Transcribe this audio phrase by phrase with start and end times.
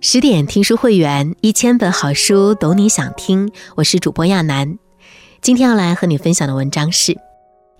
[0.00, 3.50] 十点听书会员，一千本好书，懂你想听。
[3.76, 4.78] 我是主播亚楠，
[5.40, 7.18] 今天要来和你分享的文章是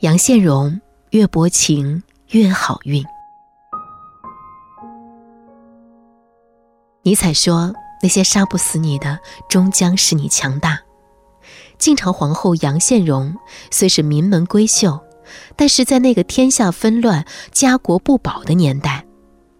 [0.01, 0.80] 杨宪荣：
[1.11, 3.05] 越薄情越好运。
[7.02, 10.80] 尼采说：“那些杀不死你的，终将使你强大。”
[11.79, 13.37] 晋朝皇后杨宪荣
[13.71, 14.98] 虽是名门闺秀，
[15.55, 19.05] 但是在那个天下纷乱、家国不保的年代。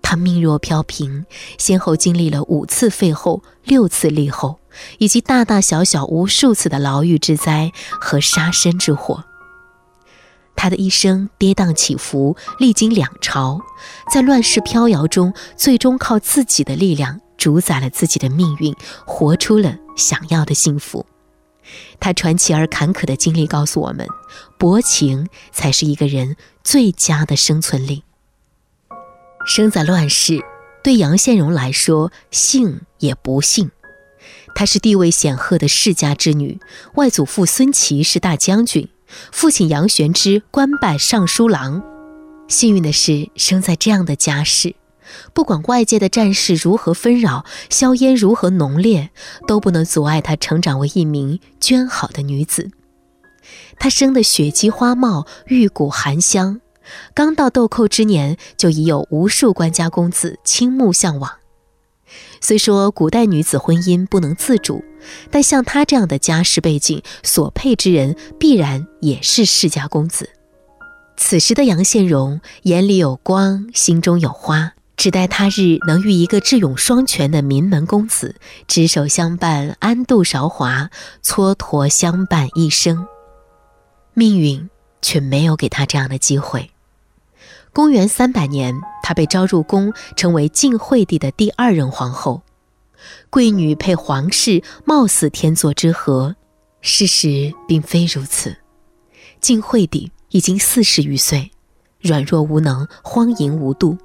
[0.09, 1.27] 他命若飘萍，
[1.59, 4.61] 先后经历了五次废后、六次立后，
[4.99, 9.25] 以及大大小小无数次的牢狱之灾和杀身之祸。
[10.55, 13.61] 他的一生跌宕起伏，历经两朝，
[14.09, 18.73] 在乱世飘摇中，最终靠自己的力量主宰了自己的命运，
[19.05, 21.05] 活出了想要的幸福。
[21.99, 24.07] 他传奇而坎坷的经历告诉我们：
[24.57, 28.05] 薄情才是一个人最佳的生存力。
[29.47, 30.41] 生在乱世，
[30.83, 33.71] 对杨宪荣来说，幸也不幸。
[34.57, 36.59] 她是地位显赫的世家之女，
[36.97, 38.89] 外祖父孙琦是大将军，
[39.31, 41.81] 父亲杨玄之官拜尚书郎。
[42.49, 44.75] 幸运的是，生在这样的家世，
[45.33, 49.11] 不管外界的战事如何纷扰，硝烟如何浓烈，
[49.47, 52.73] 都不能阻碍她成长为一名娟好的女子。
[53.79, 56.61] 她生得血肌花貌，玉骨含香。
[57.15, 61.31] 刚到豆蔻之年，就已有无数官家公子倾慕向往。
[62.41, 64.85] 虽说古代女子婚姻不能自主，
[65.31, 70.31] 但像她这样的家世背景，所配之人必然也是世家公子。
[71.17, 78.37] 此时的杨宪荣眼里有光，心中有花，只待他日能遇一个智勇双全的名门公子
[78.69, 80.91] 执手相伴，安度韶华，
[81.25, 83.07] 蹉跎相伴一生。
[84.13, 84.69] 命运
[85.03, 86.71] 却没有给他这样的机会。
[87.77, 92.41] 公元三百年，她被召入宫，成为晋惠帝的第二任皇后。
[93.29, 96.37] 贵女配皇室，貌似天作之合。
[96.81, 98.57] 事实并非如此。
[99.43, 101.51] 晋惠帝已经四十余岁，
[102.01, 103.99] 软弱无能，荒淫无度，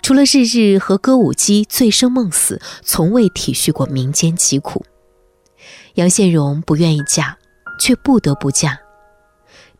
[0.00, 4.86] 除了日日和歌舞姬醉生梦死，从未体恤过民间疾苦。
[5.96, 7.36] 杨宪荣不愿意嫁，
[7.78, 8.80] 却不得不嫁。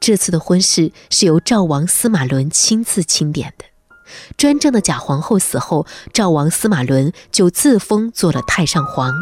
[0.00, 3.66] 这次的婚事是由赵王司马伦亲自钦点的。
[4.36, 9.14] 专政的假皇后死后，赵王司马伦就自封做了太上皇。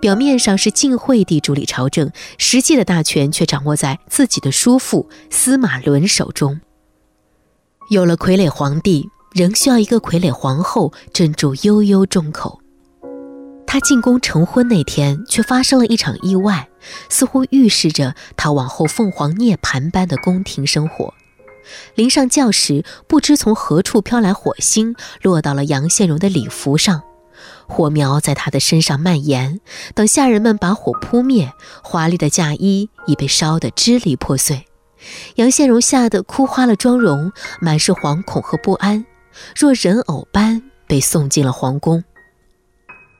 [0.00, 6.60] 表面上是晋惠帝主理朝政，实际的大权却掌握在自己的叔父司马伦手中。
[7.90, 12.60] 有了傀儡皇帝，仍需要一个傀儡皇后镇住悠悠众口。
[13.76, 16.70] 他进宫成婚那天，却发生了一场意外，
[17.10, 21.12] 似乎预示着他往后凤凰涅槃般的宫廷生活。
[21.94, 27.02] 临上轿时，不知从何处飘来火星，落到了杨宪荣的礼服上，
[27.68, 29.60] 火苗在他的身上蔓延。
[29.94, 34.64] 等下人们把火扑灭，华丽的嫁衣已被烧得支离破碎。
[35.34, 39.04] 杨宪荣吓得哭花了妆容，满是惶恐和不安，
[39.54, 42.02] 若人偶般被送进了皇宫。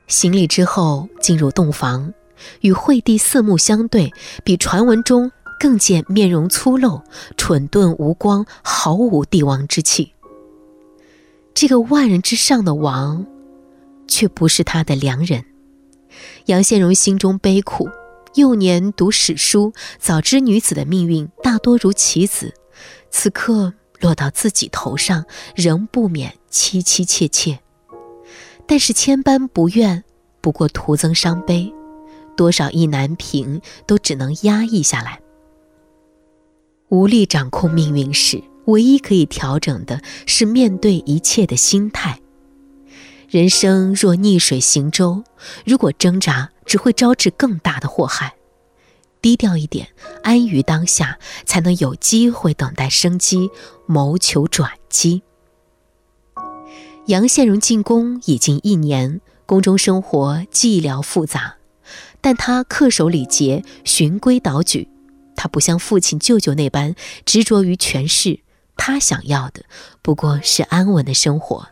[0.07, 2.13] 行礼之后，进入洞房，
[2.61, 4.11] 与惠帝四目相对，
[4.43, 7.01] 比传闻中更见面容粗陋、
[7.35, 10.13] 蠢钝无光，毫无帝王之气。
[11.53, 13.25] 这个万人之上的王，
[14.07, 15.43] 却不是他的良人。
[16.45, 17.89] 杨宪荣心中悲苦，
[18.35, 22.53] 幼年读史书，早知女子的命运大多如棋子，
[23.09, 27.59] 此刻落到自己头上，仍不免凄凄切切。
[28.67, 30.03] 但是千般不愿，
[30.41, 31.73] 不过徒增伤悲，
[32.35, 35.21] 多少意难平，都只能压抑下来。
[36.89, 42.19] 无力掌控命运时，唯一可以调整的是面对一切的心态。
[43.29, 45.23] 人生若逆水行舟，
[45.65, 48.35] 如果挣扎，只会招致更大的祸害。
[49.21, 49.89] 低调一点，
[50.23, 53.49] 安于当下，才能有机会等待生机，
[53.85, 55.23] 谋求转机。
[57.07, 61.55] 杨宪荣进宫已经一年，宫中生活寂寥复杂，
[62.19, 64.89] 但他恪守礼节，循规蹈矩。
[65.33, 68.41] 他不像父亲、舅舅那般执着于权势，
[68.75, 69.63] 他想要的
[70.01, 71.69] 不过是安稳的生活。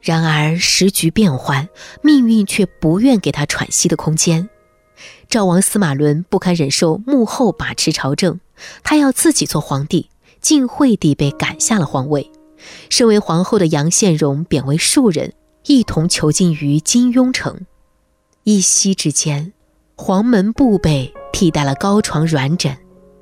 [0.00, 1.68] 然而时局变幻，
[2.02, 4.48] 命运却不愿给他喘息的空间。
[5.28, 8.40] 赵王司马伦不堪忍受幕后把持朝政，
[8.82, 10.10] 他要自己做皇帝。
[10.40, 12.30] 晋惠帝被赶下了皇位。
[12.90, 15.32] 身为皇后的杨宪荣贬为庶人，
[15.66, 17.66] 一同囚禁于金庸城。
[18.44, 19.52] 一夕之间，
[19.96, 22.76] 黄门布被替代了高床软枕，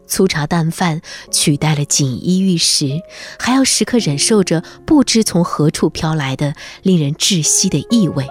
[0.07, 1.01] 粗茶淡饭
[1.31, 3.01] 取代了锦衣玉食，
[3.39, 8.27] 还要时刻忍受着不知从何处飘来的令人窒息的异味。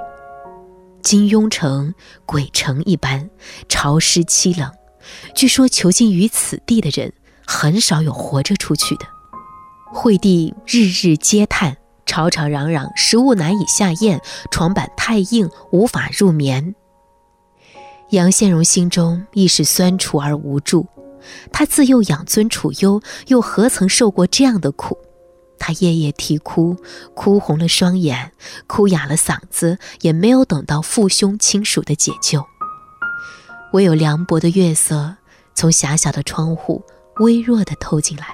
[1.01, 1.93] 金庸城
[2.25, 3.29] 鬼城一般，
[3.67, 4.71] 潮湿凄冷。
[5.35, 7.11] 据说囚禁于此地的人，
[7.45, 9.05] 很少有活着出去的。
[9.93, 14.19] 惠帝日日嗟叹，吵吵嚷嚷，食物难以下咽，
[14.49, 16.73] 床板太硬，无法入眠。
[18.09, 20.87] 杨宪荣心中亦是酸楚而无助。
[21.51, 24.97] 他自幼养尊处优，又何曾受过这样的苦？
[25.59, 26.75] 他夜夜啼哭，
[27.13, 28.31] 哭红了双眼，
[28.67, 32.43] 哭哑了嗓子，也没有等到父兄亲属的解救。
[33.73, 35.15] 唯有凉薄的月色
[35.55, 36.83] 从狭小的窗户
[37.19, 38.27] 微弱地透进来。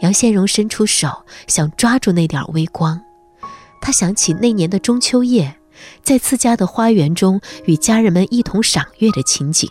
[0.00, 3.00] 杨宪荣伸出手，想抓住那点微光。
[3.80, 5.56] 他想起那年的中秋夜，
[6.02, 9.70] 在自家的花园中与家人们一同赏月的情景。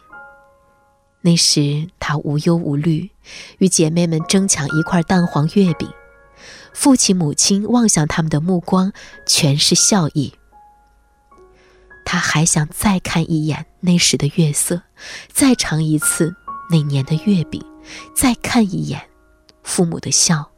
[1.22, 3.10] 那时他无忧无虑，
[3.60, 5.90] 与姐妹们争抢一块蛋黄月饼。
[6.74, 8.92] 父亲母亲望向他们的目光
[9.26, 10.34] 全是笑意。
[12.04, 14.82] 他还想再看一眼那时的月色，
[15.32, 16.36] 再尝一次
[16.70, 17.64] 那年的月饼，
[18.14, 19.02] 再看一眼
[19.64, 20.52] 父母的笑。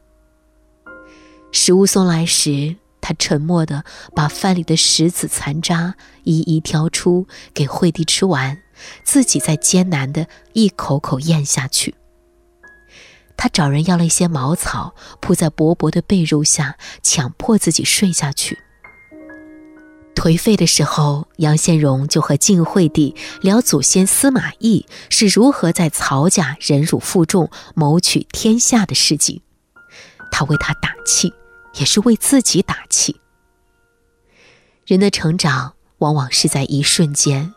[1.52, 5.94] 食物送来时，他沉默的把饭里的石子残渣
[6.24, 8.62] 一一挑出，给惠帝吃完。
[9.04, 11.94] 自己在艰难的一口口咽下去。
[13.34, 18.58] 他找人要了一些茅草，铺在薄薄的被褥下，强迫自己睡下去。
[20.16, 29.42] 颓废的时候，杨宪荣就和晋惠帝聊祖先司马懿是如何在曹家忍辱负重，谋取天下的事迹。
[30.32, 31.32] 他为他打气，
[31.78, 33.14] 也是为自己打气。
[34.86, 37.52] 人的成长往往是在一瞬间。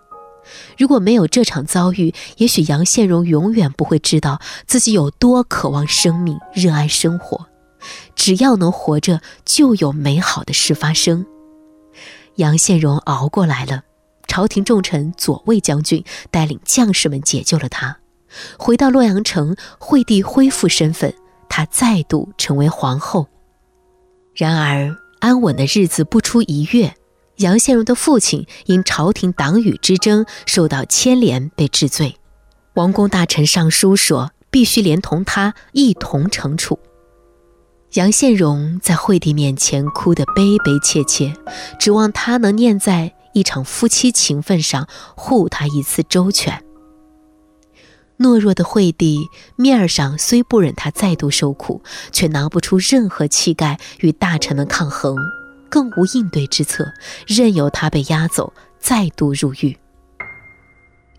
[0.77, 7.47] 如果没有这场遭遇，也许杨宪荣永远不会知道自己有多渴望生命、热爱生活。
[8.15, 11.25] 只要能活着，就有美好的事发生。
[12.39, 13.83] 杨宪荣熬过来了，
[14.25, 17.97] 朝廷重臣左卫将军带领将士们解救了他。
[18.57, 21.13] 回到洛阳城，惠帝恢复身份，
[21.49, 23.27] 他再度成为皇后。
[24.33, 26.95] 然而，安稳的日子不出一月。
[27.39, 32.15] 杨宪荣的父亲因朝廷党羽之争受到牵连，被治罪。
[32.75, 36.79] 王公大臣上书说，必须连同他一同惩处。
[37.93, 41.33] 杨宪荣在惠帝面前哭得悲悲切切，
[41.79, 46.63] 指望他能念在一场夫妻情分上护他一次周全。
[48.19, 51.81] 懦弱的惠帝面上虽不忍他再度受苦，
[52.11, 55.17] 却拿不出任何气概与大臣们抗衡。
[55.67, 56.93] 更无应对之策，
[57.27, 59.77] 任由他被押走，再度入狱。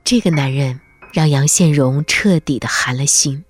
[0.04, 0.80] 这个男人
[1.12, 3.44] 让杨宪荣彻底的寒了心。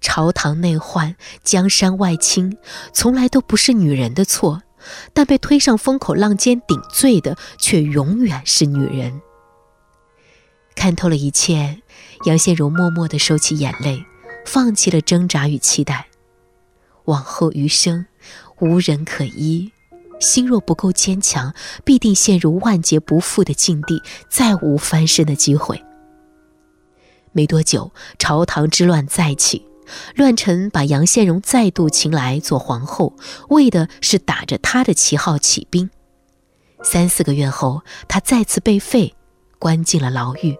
[0.00, 1.14] 朝堂内患，
[1.44, 2.56] 江山外倾，
[2.92, 4.62] 从来都不是女人的错，
[5.12, 9.20] 但被推上风口浪尖顶罪的，却永远是女人。
[10.74, 11.82] 看透了一切，
[12.24, 14.04] 杨宪荣默默的收起眼泪，
[14.46, 16.06] 放弃了挣扎与期待。
[17.04, 18.06] 往后余生，
[18.60, 19.70] 无人可依。
[20.20, 25.82] 心若不够坚强，必定陷入万劫不复的境地，再无翻身的机会。
[27.32, 29.64] 没多久，朝堂之乱再起，
[30.14, 33.14] 乱臣把杨宪荣再度请来做皇后，
[33.48, 35.90] 为的是打着他的旗号起兵。
[36.82, 39.14] 三四个月后，他再次被废，
[39.58, 40.56] 关进了牢狱。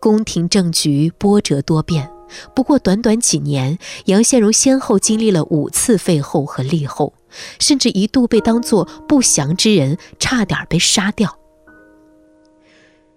[0.00, 2.10] 宫廷政局波折多变，
[2.54, 7.14] 不过短短几年，杨宪荣先后经历了五次废后和立后。
[7.58, 11.38] 甚至一度被当作不祥之人，差点被杀掉。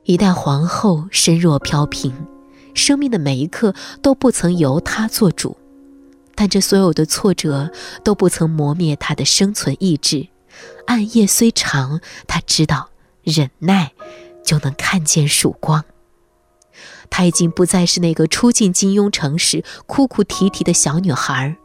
[0.04, 2.14] 一代皇后身若飘萍，
[2.74, 5.58] 生命的每一刻都不曾由她做主，
[6.36, 7.72] 但这所有的挫折
[8.04, 10.28] 都不曾磨灭她的生存意志。
[10.88, 12.90] 暗夜虽长，她知道
[13.24, 13.92] 忍耐
[14.44, 15.86] 就能看见曙光。
[17.10, 21.58] 她已经不再是那个初进金庸城时哭哭啼啼的小女孩。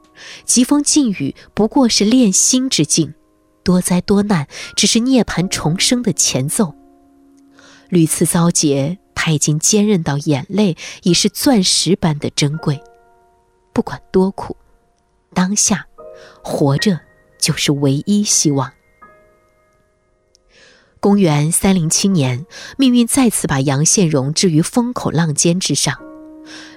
[0.45, 3.15] 疾风劲雨不过是炼心之境，
[3.63, 6.75] 多灾多难只是涅槃重生的前奏。
[7.91, 12.80] 屡次遭劫，他已经坚韧到眼泪已是钻石般的珍贵。
[13.73, 14.56] 不管多苦，
[15.35, 15.88] 当下
[16.45, 17.00] 活着
[17.37, 18.73] 就是唯一希望。
[21.00, 22.47] 公元三零七年，
[22.78, 25.99] 命运再次把杨宪荣置于风口浪尖之上。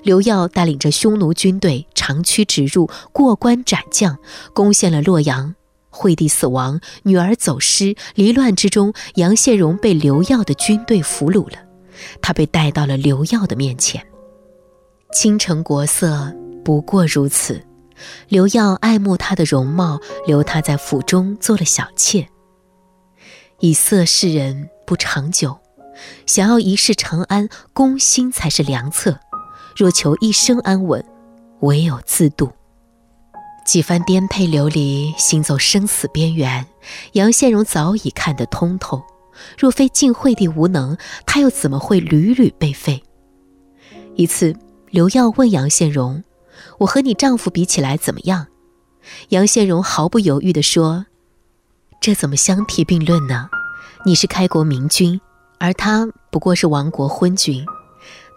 [0.02, 4.18] 刘耀带领着匈奴军队长驱直入，过关斩将，
[4.56, 5.54] 攻陷了洛阳。
[5.92, 11.69] 惠帝死亡，女儿走失，离乱之中，杨宪荣被刘耀的军队俘虏了。
[12.22, 14.06] 他被带到了刘耀的面前。
[15.12, 17.66] 倾城国色不过如此。
[18.30, 22.30] 刘耀爱慕她的容貌，留她在府中做了小妾。
[23.60, 25.58] 以色侍人不长久，
[26.26, 29.20] 想要一世长安，攻心才是良策。
[29.76, 31.04] 若求一生安稳，
[31.60, 32.50] 唯有自渡。
[33.66, 36.66] 几番颠沛流离，行走生死边缘，
[37.12, 39.04] 杨宪荣早已看得通透。
[39.58, 43.02] 若非晋惠帝无能，他又怎么会屡屡被废？
[44.16, 44.56] 一次，
[44.90, 46.24] 刘耀问杨宪荣
[46.80, 48.48] ：“我和你丈夫比起来怎么样？”
[49.30, 51.06] 杨宪荣毫不犹豫地说。
[52.02, 53.50] 这怎么相提并论呢？
[54.06, 55.20] 你是开国明君，
[55.58, 57.66] 而他不过是亡国昏君。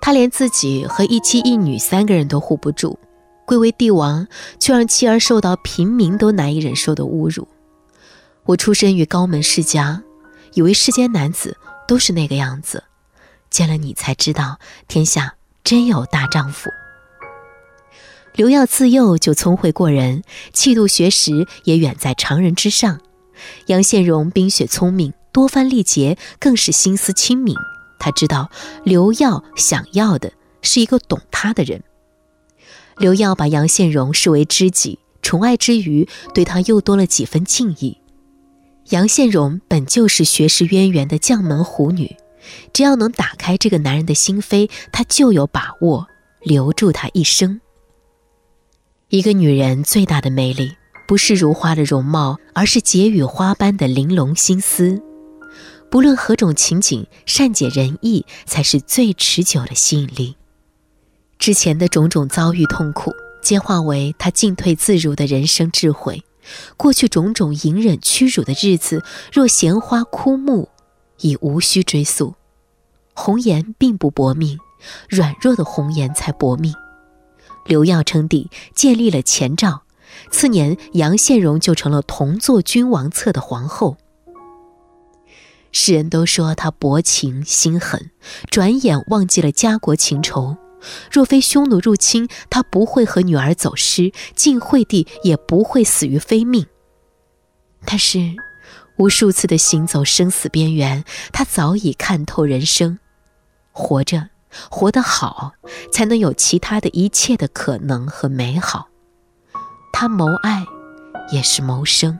[0.00, 2.98] 他连自己和一妻一女三个人都护不住，
[3.46, 4.26] 贵为帝王，
[4.58, 7.46] 却让妻儿受到平民都难以忍受的侮辱。
[8.44, 10.02] 我出身于高门世家，
[10.54, 11.56] 以为世间男子
[11.86, 12.84] 都是那个样子，
[13.50, 16.70] 见了你才知道，天下真有大丈夫。
[18.34, 23.00] 刘耀自幼就聪慧过人，气度学识也远在常人之上。
[23.66, 27.56] 杨宪荣冰雪聪明，多番历劫，更是心思清明。
[27.98, 28.50] 他知道
[28.84, 30.32] 刘耀想要的
[30.62, 31.82] 是一个懂他的人。
[32.98, 37.98] 刘耀把杨宪荣视为知己，宠爱之余，对他又多了几分敬意。
[38.90, 42.16] 杨宪荣本就是学识渊源的将门虎女，
[42.72, 46.06] 只要能打开这个男人的心扉，他就有把握
[46.42, 47.60] 留住他一生。
[49.08, 50.72] 一个女人最大的魅力。
[51.04, 55.02] 不是如花的容貌，而是解语花般的玲珑心思。
[55.90, 60.36] 不论何种情景，善解人意才是最持久的吸引力。
[61.38, 63.12] 之前的种种遭遇痛苦，
[63.42, 66.22] 皆化为他进退自如的人生智慧。
[66.76, 70.68] 过去种种隐忍屈辱的日子，若闲花枯木，
[71.20, 72.34] 已无需追溯。
[73.14, 74.58] 红颜并不薄命，
[75.08, 76.74] 软弱的红颜才薄命。
[77.66, 79.82] 刘耀称帝，建立了前赵。
[80.30, 83.96] 次年，杨宪荣就成了同坐君王侧的皇后。
[85.70, 88.10] 世人都说他薄情心狠，
[88.50, 90.56] 转眼忘记了家国情仇。
[91.10, 96.66] 若非匈奴入侵，他不会和女儿走失，晋惠帝也不会死于非命。
[97.84, 98.34] 但是，
[98.98, 102.98] 无数次的行走生死边缘，他早已看透人生。
[103.72, 104.28] 活着，
[104.70, 105.52] 活得好，
[105.90, 108.88] 才能有其他的一切的可能和美好。
[109.92, 110.64] 他谋爱，
[111.30, 112.18] 也是谋生。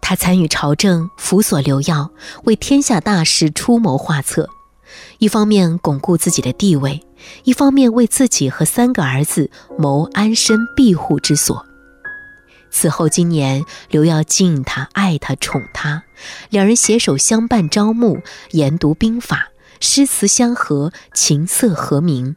[0.00, 2.10] 他参与朝政，辅佐刘耀，
[2.44, 4.48] 为天下大事出谋划策，
[5.18, 7.02] 一方面巩固自己的地位，
[7.44, 11.66] 一方面为自己和三个儿子谋安身庇护之所。
[12.70, 16.02] 此后今年，刘耀敬他、爱他、宠他，
[16.50, 19.48] 两人携手相伴朝暮，研读兵法，
[19.80, 22.36] 诗词相和，琴瑟和鸣。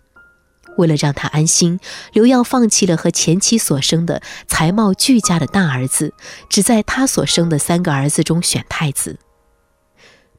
[0.77, 1.81] 为了让他安心，
[2.13, 6.13] 刘耀放弃了和前妻所生的才貌俱佳的大儿子，
[6.47, 9.19] 只在他所生的三个儿子中选太子。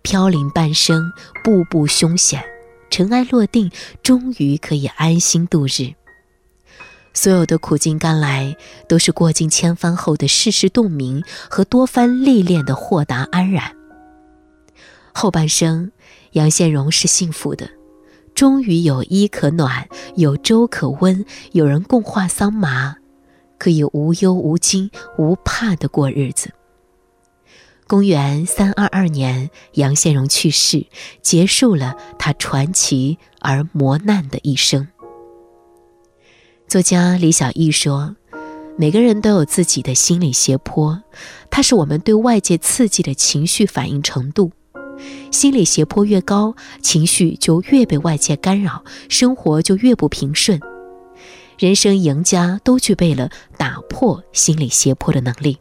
[0.02, 1.12] 飘零半生，
[1.45, 2.42] 步步凶险，
[2.90, 3.71] 尘埃落定，
[4.02, 5.95] 终于可以安心度日。
[7.12, 8.57] 所有的苦尽甘来，
[8.88, 13.76] 都是过尽千帆后的世事洞明和多番历练的豁达安然。
[15.12, 15.90] 后半生，
[16.33, 17.69] 杨宪荣是幸福的。
[18.33, 22.97] 终于有衣可暖，有粥可温，有人共话桑麻，
[23.59, 24.88] 可以无忧无惊
[25.19, 26.50] 无怕的过日子。
[27.91, 30.87] 公元三二二年，杨宪荣去世，
[31.23, 34.87] 结束了他传奇而磨难的一生。
[36.69, 38.15] 作家李小艺说
[38.79, 41.03] ：“每个人都有自己的心理斜坡，
[41.51, 44.53] 它是我们对外界刺激的情绪反应程度。”
[45.33, 50.61] 心理斜坡越高，情绪就越被外界干扰，生活就越不平顺。
[51.59, 55.59] 人生赢家都具备了打破心理斜坡的能力。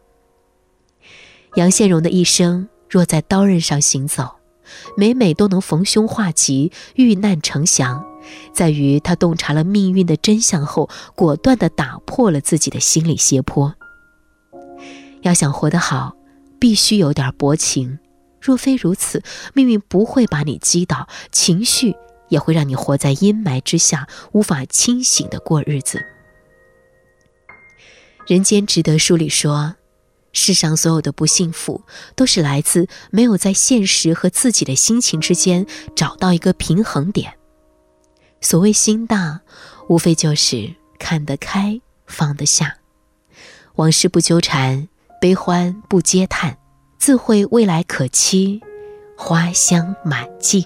[1.56, 4.36] 杨宪荣的一生若在刀刃上行走，
[4.96, 8.06] 每每都能逢凶化吉，遇难成祥，
[8.53, 13.75] 在于他洞察了命运的真相后，果断地打破了自己的心理斜坡。
[15.22, 16.15] 要想活得好，
[16.60, 18.00] 必须有点薄情。
[18.39, 19.22] 若非如此，
[19.53, 21.96] 命运不会把你击倒，情绪
[22.29, 25.98] 也会让你活在阴霾之下，无法清醒的过日子。
[28.32, 29.75] 《人间值得》书里说，
[30.32, 31.84] 世上所有的不幸福，
[32.16, 37.34] 都是来自没有在现实和自己的心情之间找到一个平衡点。
[38.42, 39.42] 所谓心大，
[39.88, 42.78] 无非就是看得开，放得下，
[43.76, 44.88] 往事不纠缠，
[45.20, 46.58] 悲欢不嗟叹。
[46.98, 48.62] 自会未来可期，
[49.18, 50.66] 花香满径。